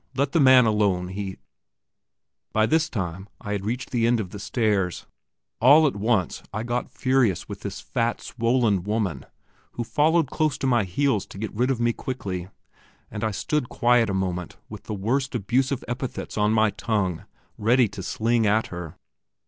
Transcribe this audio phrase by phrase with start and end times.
[0.15, 1.37] Let the man alone; he"
[2.53, 5.05] By this time I had reached the end of the stairs.
[5.59, 9.27] All at once I got furious with this fat, swollen woman,
[9.73, 12.49] who followed close to my heels to get rid of me quickly,
[13.11, 17.25] and I stood quiet a moment with the worst abusive epithets on my tongue
[17.59, 18.95] ready to sling at her.